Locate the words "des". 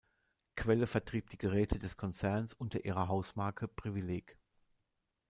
1.77-1.95